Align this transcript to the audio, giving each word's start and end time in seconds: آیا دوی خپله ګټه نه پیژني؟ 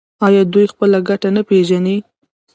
آیا 0.25 0.41
دوی 0.53 0.65
خپله 0.73 0.97
ګټه 1.09 1.29
نه 1.35 1.41
پیژني؟ 1.49 1.97